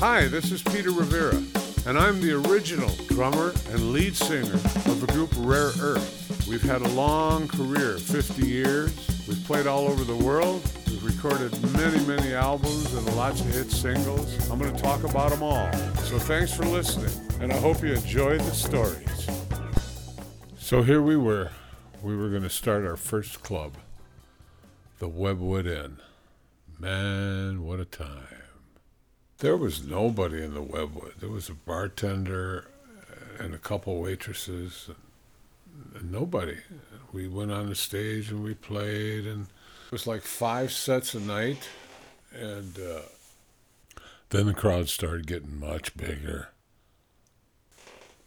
[0.00, 1.42] Hi, this is Peter Rivera,
[1.84, 6.46] and I'm the original drummer and lead singer of the group Rare Earth.
[6.48, 8.96] We've had a long career, 50 years.
[9.26, 10.62] We've played all over the world.
[10.86, 14.48] We've recorded many, many albums and lots of hit singles.
[14.48, 15.72] I'm going to talk about them all.
[16.04, 17.10] So thanks for listening,
[17.40, 19.28] and I hope you enjoy the stories.
[20.58, 21.50] So here we were.
[22.04, 23.74] We were going to start our first club,
[25.00, 25.96] the Webwood Inn.
[26.78, 28.47] Man, what a time.
[29.38, 31.20] There was nobody in the Webwood.
[31.20, 32.66] There was a bartender
[33.38, 34.90] and a couple waitresses,
[36.02, 36.56] nobody.
[37.12, 39.46] We went on the stage and we played, and
[39.86, 41.68] it was like five sets a night,
[42.32, 43.02] and uh,
[44.30, 46.48] then the crowd started getting much bigger.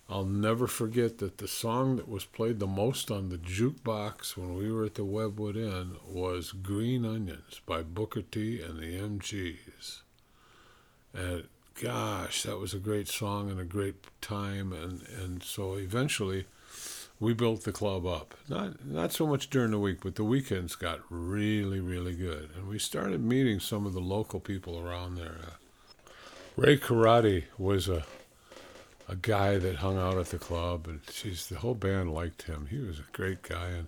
[0.09, 4.55] I'll never forget that the song that was played the most on the jukebox when
[4.55, 10.03] we were at the Webwood Inn was Green Onions by Booker T and the MGs.
[11.13, 11.45] And
[11.81, 14.73] gosh, that was a great song and a great time.
[14.73, 16.45] And, and so eventually
[17.19, 18.35] we built the club up.
[18.49, 22.49] Not, not so much during the week, but the weekends got really, really good.
[22.55, 25.35] And we started meeting some of the local people around there.
[25.43, 26.11] Uh,
[26.57, 28.03] Ray Karate was a
[29.11, 32.67] a guy that hung out at the club, and she's the whole band liked him.
[32.71, 33.87] He was a great guy, and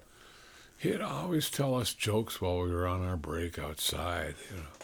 [0.78, 4.36] he'd always tell us jokes while we were on our break outside.
[4.52, 4.83] You know,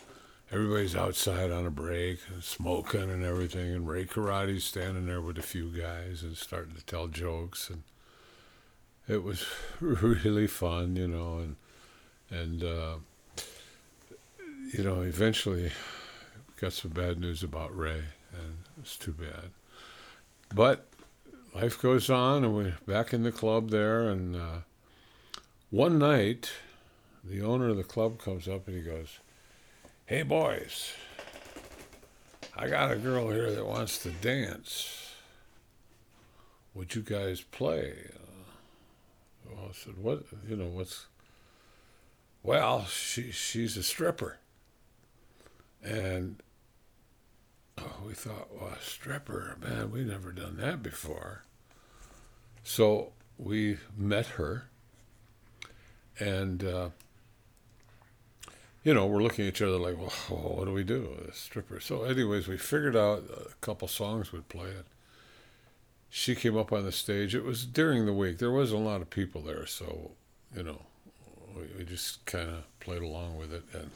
[0.52, 5.44] everybody's outside on a break smoking and everything, and Ray Karate's standing there with a
[5.44, 7.84] few guys and starting to tell jokes, and
[9.08, 9.46] it was
[9.80, 11.56] really fun, you know, and
[12.32, 12.96] and uh,
[14.74, 15.72] you know, eventually
[16.60, 19.52] got some bad news about Ray, and it's too bad.
[20.54, 20.88] But
[21.56, 24.10] life goes on, and we're back in the club there.
[24.10, 24.60] And uh,
[25.70, 26.52] one night,
[27.24, 29.20] the owner of the club comes up and he goes,
[30.10, 30.92] Hey, boys,
[32.58, 35.14] I got a girl here that wants to dance.
[36.74, 37.94] Would you guys play?
[38.16, 38.54] Uh,
[39.46, 40.24] well, I said, What?
[40.48, 41.06] You know, what's.
[42.42, 44.40] Well, she, she's a stripper.
[45.84, 46.42] And
[47.78, 51.44] Oh, we thought, well, a stripper, man, we've never done that before.
[52.64, 54.70] So we met her,
[56.20, 56.90] and uh,
[58.84, 60.10] you know, we're looking at each other like, well,
[60.56, 61.80] what do we do a stripper?
[61.80, 64.86] So, anyways, we figured out a couple songs would play it.
[66.10, 67.36] She came up on the stage.
[67.36, 68.40] It was during the week.
[68.40, 70.12] There wasn't a lot of people there, so
[70.56, 70.82] you know,
[71.56, 73.92] we, we just kind of played along with it, and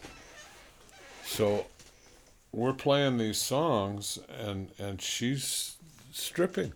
[1.26, 1.66] so
[2.54, 5.76] we're playing these songs and and she's
[6.12, 6.72] stripping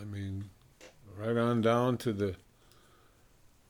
[0.00, 0.44] i mean
[1.18, 2.36] right on down to the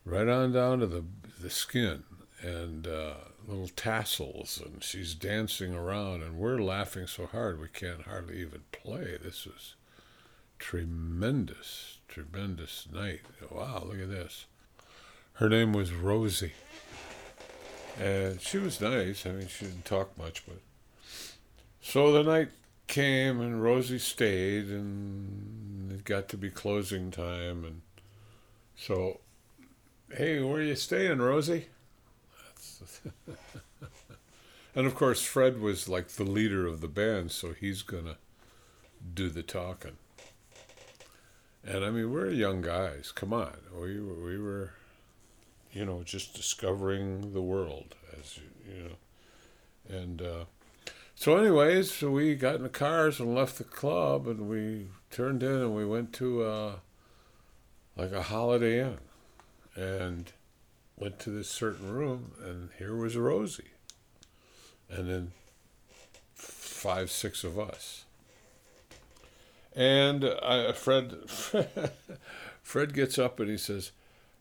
[0.04, 1.04] right on down to the
[1.40, 2.02] the skin
[2.42, 3.14] and uh,
[3.46, 8.62] little tassels and she's dancing around and we're laughing so hard we can't hardly even
[8.72, 9.18] play.
[9.22, 9.74] This was
[10.58, 13.20] tremendous tremendous night.
[13.50, 14.46] Wow look at this.
[15.34, 16.52] Her name was rosie.
[18.00, 19.26] And she was nice.
[19.26, 20.60] I mean she didn't talk much but
[21.80, 22.48] so the night
[22.86, 27.82] came and Rosie stayed, and it got to be closing time, and
[28.76, 29.20] so,
[30.12, 31.66] hey, where are you staying, Rosie?
[34.74, 38.16] and of course, Fred was like the leader of the band, so he's gonna
[39.14, 39.96] do the talking.
[41.64, 43.12] And I mean, we're young guys.
[43.12, 44.72] Come on, we were, we were,
[45.72, 50.22] you know, just discovering the world as you, you know, and.
[50.22, 50.44] Uh,
[51.18, 55.42] so, anyways, so we got in the cars and left the club, and we turned
[55.42, 56.72] in and we went to uh,
[57.96, 58.98] like a Holiday Inn,
[59.74, 60.30] and
[60.96, 63.72] went to this certain room, and here was Rosie,
[64.88, 65.32] and then
[66.34, 68.04] five, six of us.
[69.74, 71.28] And I, Fred,
[72.62, 73.92] Fred gets up and he says,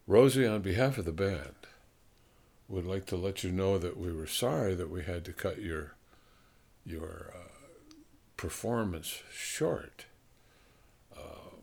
[0.08, 1.56] Rosie, on behalf of the band,
[2.68, 5.62] would like to let you know that we were sorry that we had to cut
[5.62, 5.96] your
[6.86, 7.94] your uh,
[8.38, 10.06] performance short.
[11.16, 11.56] Uh,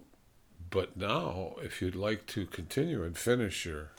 [0.68, 3.92] but now, if you'd like to continue and finish your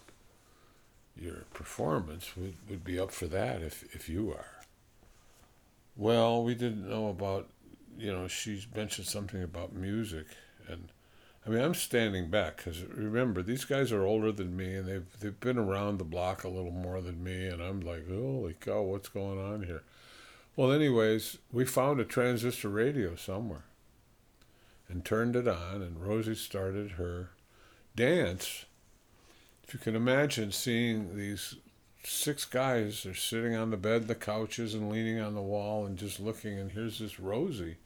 [1.15, 4.62] your performance, we would be up for that if, if you are.
[5.95, 7.50] Well, we didn't know about,
[7.98, 10.25] you know, she mentioned something about music.
[10.68, 10.89] And
[11.45, 15.19] I mean, I'm standing back because remember, these guys are older than me and they've,
[15.19, 17.48] they've been around the block a little more than me.
[17.48, 19.83] And I'm like, holy cow, what's going on here?
[20.56, 23.66] Well, anyways, we found a transistor radio somewhere
[24.88, 27.31] and turned it on, and Rosie started her
[27.95, 28.66] dance.
[29.74, 31.56] You can imagine seeing these
[32.04, 35.98] six guys are sitting on the bed, the couches, and leaning on the wall and
[35.98, 36.60] just looking.
[36.60, 37.78] And here's this Rosie,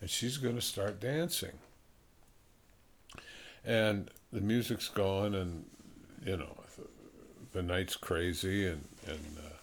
[0.00, 1.58] and she's going to start dancing.
[3.62, 5.66] And the music's going, and
[6.24, 6.56] you know,
[7.52, 9.56] the night's crazy, and and uh,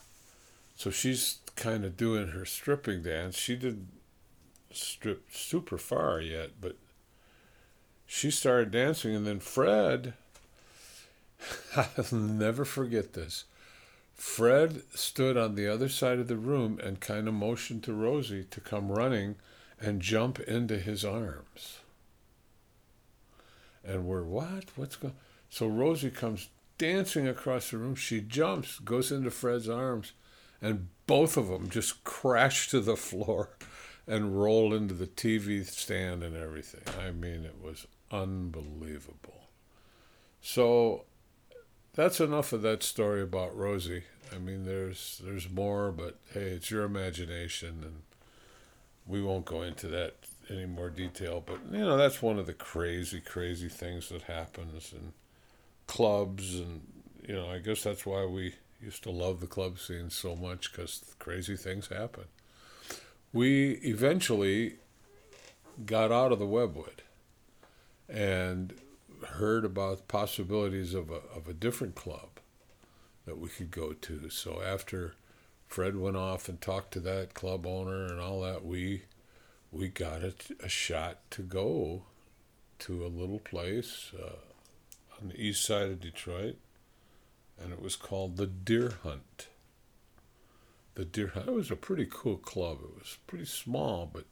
[0.75, 3.37] so she's kind of doing her stripping dance.
[3.37, 3.89] She didn't
[4.71, 6.75] strip super far yet, but
[8.05, 10.13] she started dancing, and then Fred.
[11.75, 13.45] I'll never forget this.
[14.13, 18.45] Fred stood on the other side of the room and kind of motioned to Rosie
[18.45, 19.35] to come running
[19.79, 21.79] and jump into his arms.
[23.83, 24.65] And we're, what?
[24.75, 25.13] What's going
[25.49, 27.95] So Rosie comes dancing across the room.
[27.95, 30.13] She jumps, goes into Fred's arms,
[30.61, 33.49] and both of them just crash to the floor
[34.07, 36.81] and roll into the TV stand and everything.
[36.99, 39.49] I mean, it was unbelievable.
[40.41, 41.05] So
[41.95, 44.03] that's enough of that story about Rosie.
[44.33, 48.01] I mean, there's there's more, but hey, it's your imagination, and
[49.07, 50.15] we won't go into that
[50.49, 51.41] any more detail.
[51.45, 55.13] But you know, that's one of the crazy, crazy things that happens in
[55.87, 56.81] clubs, and
[57.27, 60.71] you know, I guess that's why we used to love the club scene so much
[60.71, 62.25] because crazy things happen.
[63.31, 64.75] We eventually
[65.85, 66.99] got out of the Webwood
[68.07, 68.73] and
[69.27, 72.39] heard about possibilities of a, of a different club
[73.25, 74.29] that we could go to.
[74.29, 75.15] So after
[75.67, 79.03] Fred went off and talked to that club owner and all that, we
[79.71, 80.33] we got a,
[80.63, 82.03] a shot to go
[82.79, 84.37] to a little place uh,
[85.21, 86.55] on the east side of Detroit,
[87.61, 89.47] and it was called the Deer Hunt.
[90.95, 91.47] The Deerhunt.
[91.47, 92.77] It was a pretty cool club.
[92.83, 94.23] It was pretty small, but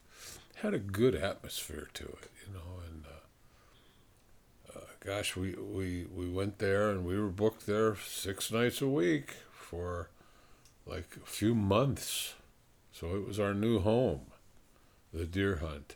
[0.56, 2.83] had a good atmosphere to it, you know,
[5.06, 9.36] gosh, we, we, we went there and we were booked there six nights a week
[9.52, 10.10] for
[10.86, 12.36] like a few months.
[12.92, 14.22] So it was our new home,
[15.14, 15.96] the Deerhunt.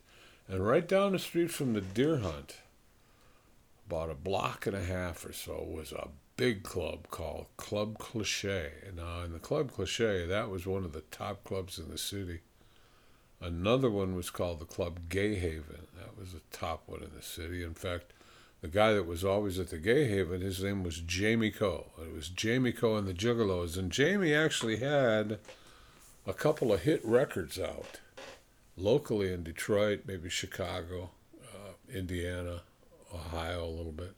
[0.49, 2.55] And right down the street from the Deerhunt,
[3.87, 8.71] about a block and a half or so, was a big club called Club Cliche.
[8.95, 12.39] Now, in the Club Cliche, that was one of the top clubs in the city.
[13.39, 15.87] Another one was called the Club Gayhaven.
[15.95, 17.63] That was the top one in the city.
[17.63, 18.13] In fact,
[18.67, 21.85] the guy that was always at the Gayhaven, his name was Jamie Coe.
[22.01, 23.77] It was Jamie Coe and the Gigolos.
[23.77, 25.39] And Jamie actually had
[26.25, 28.01] a couple of hit records out
[28.75, 31.11] locally in Detroit, maybe Chicago,
[31.41, 32.63] uh, Indiana,
[33.15, 34.15] Ohio a little bit.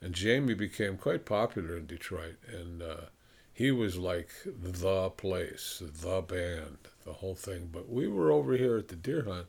[0.00, 2.36] And Jamie became quite popular in Detroit.
[2.46, 3.06] And uh,
[3.52, 7.70] he was like the place, the band, the whole thing.
[7.72, 9.46] But we were over here at the Deerhunt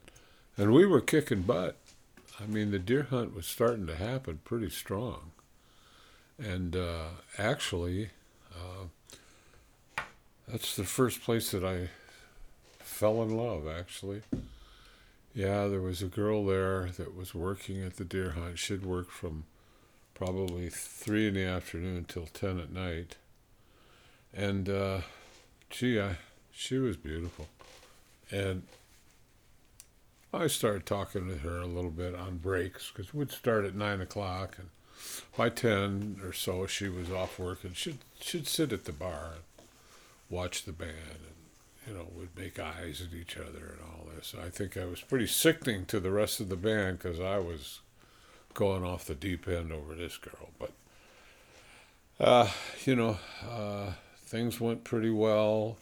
[0.58, 1.78] and we were kicking butt.
[2.40, 5.32] I mean, the Deerhunt was starting to happen pretty strong.
[6.38, 8.10] And uh, actually,
[8.52, 10.02] uh,
[10.48, 11.90] that's the first place that I
[12.80, 14.24] fell in love, actually.
[15.34, 18.58] Yeah, there was a girl there that was working at the Deerhunt.
[18.58, 19.46] She'd work from
[20.14, 23.16] probably 3 in the afternoon till 10 at night.
[24.34, 25.02] And, uh,
[25.70, 26.18] gee, I,
[26.52, 27.48] she was beautiful.
[28.32, 28.64] And
[30.34, 34.02] I started talking to her a little bit on breaks because we'd start at nine
[34.02, 34.70] o'clock, and
[35.38, 39.34] by ten or so she was off work, and she'd she'd sit at the bar
[39.36, 39.68] and
[40.30, 44.34] watch the band, and you know would make eyes at each other and all this.
[44.40, 47.82] I think I was pretty sickening to the rest of the band because I was
[48.56, 50.72] going off the deep end over this girl, but
[52.20, 52.50] uh,
[52.86, 53.92] you know uh,
[54.26, 55.78] things went pretty well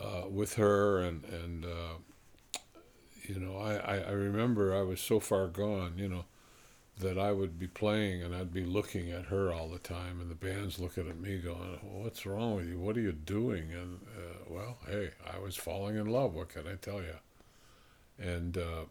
[0.00, 1.94] uh, with her, and and uh,
[3.22, 6.24] you know, I, I, remember I was so far gone, you know,
[6.98, 10.30] that I would be playing and I'd be looking at her all the time, and
[10.30, 12.78] the band's looking at me going, What's wrong with you?
[12.78, 13.72] What are you doing?
[13.72, 16.34] And, uh, well, hey, I was falling in love.
[16.34, 17.16] What can I tell you?
[18.18, 18.84] And uh,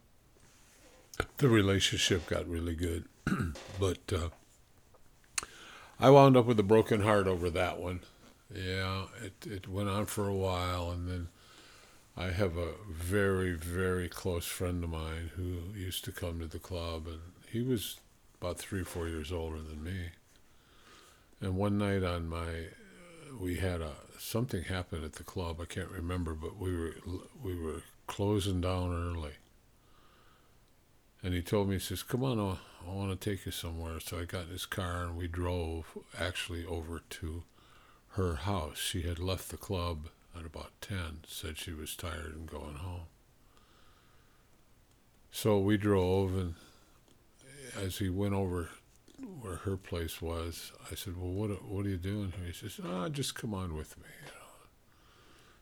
[1.37, 3.05] the relationship got really good.
[3.79, 4.29] but uh,
[5.99, 8.01] I wound up with a broken heart over that one.
[8.53, 11.27] Yeah, it, it went on for a while, and then
[12.21, 16.59] I have a very, very close friend of mine who used to come to the
[16.59, 17.99] club, and he was
[18.39, 20.11] about three or four years older than me.
[21.39, 22.67] And one night on my,
[23.39, 25.59] we had a something happened at the club.
[25.59, 26.93] I can't remember, but we were
[27.41, 29.33] we were closing down early.
[31.23, 33.99] And he told me, he says, "Come on, I, I want to take you somewhere."
[33.99, 37.43] So I got in his car and we drove actually over to
[38.09, 38.77] her house.
[38.77, 43.07] She had left the club at about 10 said she was tired and going home.
[45.31, 46.55] So we drove, and
[47.77, 48.69] as he went over
[49.41, 52.79] where her place was, I said, "Well, what what are you doing here?" He says,
[52.83, 54.67] "Ah, just come on with me." You know.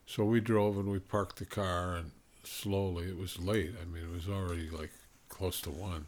[0.06, 2.10] So we drove and we parked the car and
[2.42, 3.08] slowly.
[3.08, 3.74] It was late.
[3.80, 4.90] I mean, it was already like
[5.28, 6.06] close to one.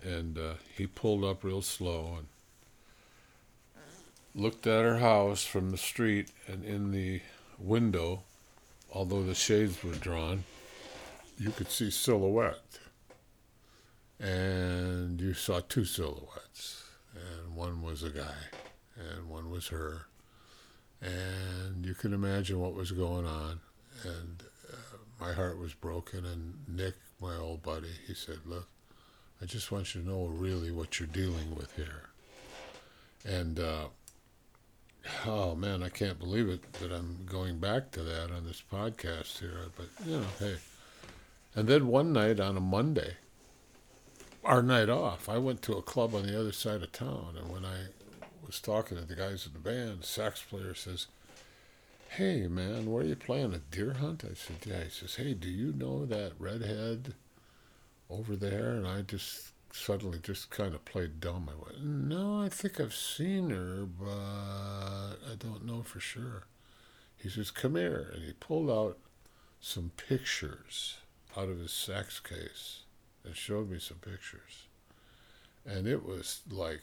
[0.00, 2.28] And uh, he pulled up real slow and
[4.38, 7.20] looked at her house from the street and in the
[7.58, 8.22] window,
[8.92, 10.44] although the shades were drawn,
[11.38, 12.78] you could see silhouette.
[14.20, 16.84] And you saw two silhouettes.
[17.14, 18.34] And one was a guy,
[18.96, 20.06] and one was her.
[21.00, 23.60] And you can imagine what was going on.
[24.04, 24.42] And
[24.72, 26.24] uh, my heart was broken.
[26.24, 28.66] And Nick, my old buddy, he said, Look,
[29.42, 32.10] I just want you to know really what you're dealing with here.
[33.24, 33.86] And, uh,
[35.26, 39.38] oh man, I can't believe it that I'm going back to that on this podcast
[39.38, 39.66] here.
[39.76, 40.56] But, you know, hey.
[41.54, 43.16] And then one night on a Monday,
[44.44, 47.36] our night off, I went to a club on the other side of town.
[47.38, 47.86] And when I
[48.46, 51.06] was talking to the guys in the band, the sax player says,
[52.10, 53.54] Hey, man, where are you playing?
[53.54, 54.24] A Deerhunt?
[54.24, 54.84] I said, Yeah.
[54.84, 57.14] He says, Hey, do you know that redhead
[58.08, 58.70] over there?
[58.70, 61.50] And I just suddenly just kind of played dumb.
[61.50, 66.46] I went, No, I think I've seen her, but I don't know for sure.
[67.16, 68.10] He says, Come here.
[68.14, 68.98] And he pulled out
[69.60, 70.98] some pictures
[71.36, 72.80] out of his sax case
[73.24, 74.66] and showed me some pictures.
[75.66, 76.82] And it was like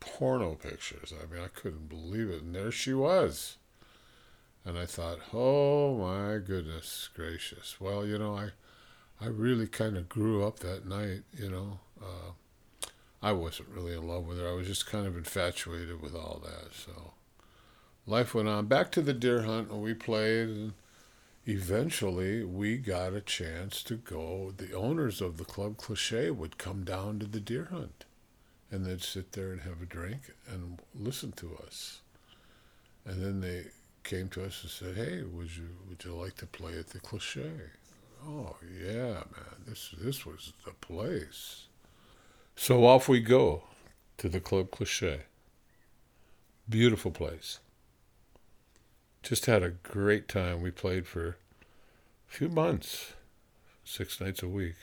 [0.00, 1.12] porno pictures.
[1.12, 2.42] I mean, I couldn't believe it.
[2.42, 3.56] And there she was.
[4.64, 7.80] And I thought, oh my goodness gracious.
[7.80, 8.50] Well, you know, I,
[9.20, 11.80] I really kind of grew up that night, you know.
[12.00, 12.32] Uh,
[13.22, 14.48] I wasn't really in love with her.
[14.48, 16.72] I was just kind of infatuated with all that.
[16.74, 17.12] So
[18.06, 18.66] life went on.
[18.66, 20.48] Back to the Deerhunt, and we played.
[20.48, 20.72] And
[21.44, 24.54] eventually, we got a chance to go.
[24.56, 28.06] The owners of the Club Cliche would come down to the Deerhunt,
[28.70, 32.00] and they'd sit there and have a drink and listen to us.
[33.04, 33.66] And then they
[34.02, 37.00] came to us and said, "Hey, would you would you like to play at the
[37.00, 37.50] Cliche?"
[38.26, 41.66] Oh yeah, man, this this was the place.
[42.56, 43.64] So off we go
[44.18, 45.22] to the Club Cliche.
[46.68, 47.60] Beautiful place.
[49.22, 50.60] Just had a great time.
[50.60, 51.34] We played for a
[52.26, 53.14] few months,
[53.84, 54.76] six nights a week.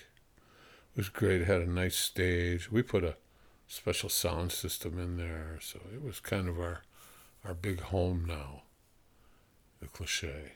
[0.96, 1.42] It was great.
[1.42, 2.72] It had a nice stage.
[2.72, 3.18] We put a
[3.68, 6.82] special sound system in there, so it was kind of our
[7.46, 8.64] our big home now
[9.80, 10.54] the cliche.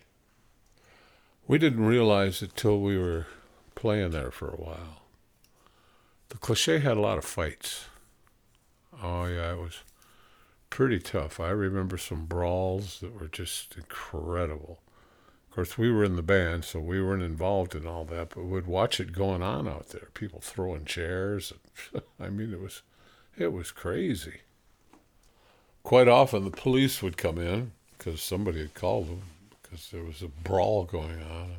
[1.48, 3.28] We didn't realize it till we were
[3.76, 5.02] playing there for a while.
[6.30, 7.86] The cliche had a lot of fights.
[9.04, 9.80] Oh, yeah, it was
[10.70, 11.40] pretty tough.
[11.40, 14.80] I remember some brawls that were just incredible.
[15.50, 18.46] Of course, we were in the band, so we weren't involved in all that, but
[18.46, 20.08] we'd watch it going on out there.
[20.14, 21.52] People throwing chairs.
[22.20, 22.84] I mean, it was,
[23.38, 24.42] it was crazy.
[25.84, 29.22] Quite often, the police would come in because somebody had called them
[29.72, 31.56] because there was a brawl going on.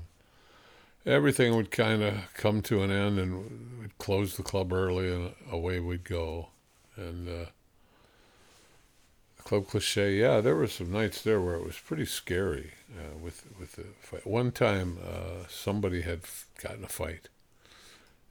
[1.07, 5.33] Everything would kind of come to an end, and we'd close the club early, and
[5.51, 6.49] away we'd go.
[6.95, 7.47] And uh,
[9.39, 13.45] Club Cliche, yeah, there were some nights there where it was pretty scary uh, with
[13.59, 14.27] with the fight.
[14.27, 16.21] One time, uh, somebody had
[16.63, 17.29] gotten a fight,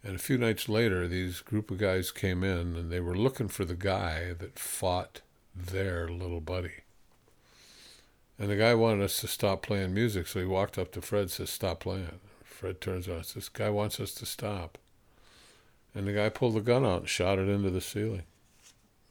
[0.04, 3.48] and a few nights later, these group of guys came in, and they were looking
[3.50, 5.22] for the guy that fought
[5.54, 6.84] their little buddy.
[8.42, 11.22] And the guy wanted us to stop playing music, so he walked up to Fred
[11.22, 12.20] and says, Stop playing.
[12.44, 14.80] Fred turns on says, This guy wants us to stop.
[15.94, 18.24] And the guy pulled the gun out and shot it into the ceiling.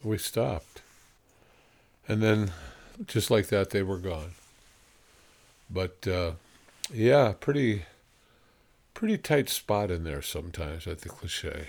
[0.03, 0.81] We stopped.
[2.09, 2.51] And then,
[3.07, 4.31] just like that, they were gone.
[5.69, 6.31] But, uh,
[6.93, 7.83] yeah, pretty,
[8.93, 11.67] pretty tight spot in there sometimes at the cliche.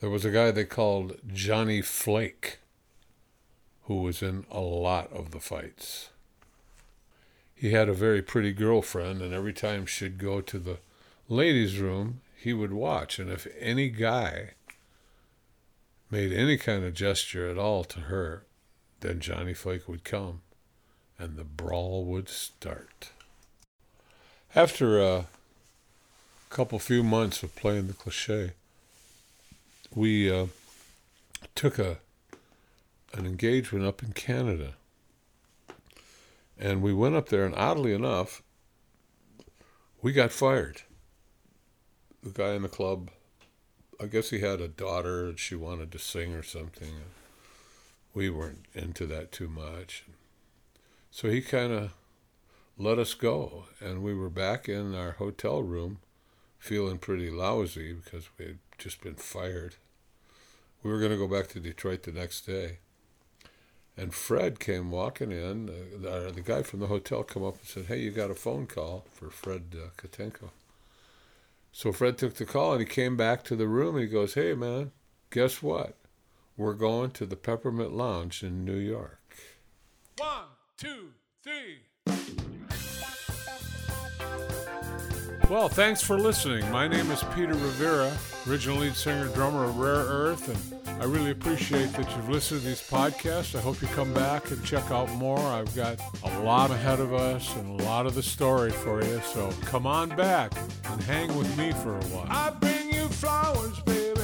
[0.00, 2.60] There was a guy they called Johnny Flake
[3.82, 6.08] who was in a lot of the fights
[7.54, 10.78] he had a very pretty girlfriend, and every time she'd go to the
[11.28, 13.18] ladies' room, he would watch.
[13.18, 14.50] And if any guy
[16.10, 18.44] made any kind of gesture at all to her,
[19.00, 20.42] then Johnny Flake would come
[21.18, 23.10] and the brawl would start.
[24.54, 25.26] After a
[26.50, 28.52] couple few months of playing the cliche,
[29.94, 30.46] we uh,
[31.54, 31.98] took a
[33.12, 34.74] an engagement up in Canada
[36.58, 38.42] and we went up there, and oddly enough,
[40.02, 40.82] we got fired.
[42.22, 43.10] The guy in the club,
[44.00, 46.90] I guess he had a daughter and she wanted to sing or something.
[48.12, 50.04] We weren't into that too much.
[51.10, 51.94] So he kind of
[52.76, 55.98] let us go, and we were back in our hotel room
[56.58, 59.76] feeling pretty lousy because we had just been fired.
[60.82, 62.78] we were going to go back to Detroit the next day.
[63.96, 65.68] And Fred came walking in.
[65.68, 68.66] Uh, the, guy from the hotel come up and said, "Hey, you got a phone
[68.66, 70.50] call for Fred uh, Katenko."
[71.70, 74.34] So Fred took the call and he came back to the room and he goes,
[74.34, 74.90] "Hey, man,
[75.30, 75.96] guess what?
[76.56, 79.36] We're going to the Peppermint Lounge in New York."
[80.18, 80.46] One,
[80.76, 81.10] two,
[81.42, 81.82] three.
[85.54, 86.68] Well, thanks for listening.
[86.72, 88.12] My name is Peter Rivera,
[88.48, 92.66] original lead singer drummer of Rare Earth, and I really appreciate that you've listened to
[92.66, 93.56] these podcasts.
[93.56, 95.38] I hope you come back and check out more.
[95.38, 99.20] I've got a lot ahead of us and a lot of the story for you,
[99.32, 100.52] so come on back
[100.86, 102.26] and hang with me for a while.
[102.28, 104.22] I bring you flowers, baby,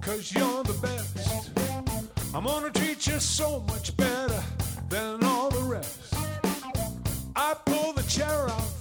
[0.00, 1.50] cause you're the best.
[2.34, 4.42] I'm gonna treat you so much better
[4.88, 6.12] than all the rest.
[7.36, 8.71] I pull the chair out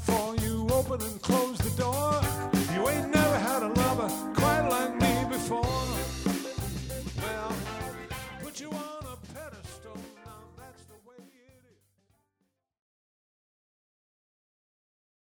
[0.81, 2.21] open and close the door.
[2.73, 5.00] You ain't never had a lover quite like me.